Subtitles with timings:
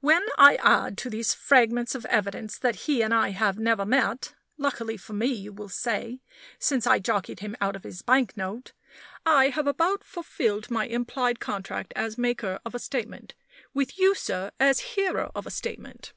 [0.00, 4.34] When I add to these fragments of evidence that he and I have never met
[4.56, 6.22] (luckily for me, you will say)
[6.58, 8.72] since I jockeyed him out of his banknote,
[9.26, 13.34] I have about fulfilled my implied contract as maker of a statement
[13.74, 16.14] with you, sir, as hearer of a statement.